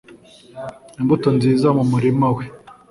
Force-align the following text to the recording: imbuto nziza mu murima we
imbuto 0.99 1.27
nziza 1.37 1.67
mu 1.77 1.83
murima 1.91 2.27
we 2.35 2.45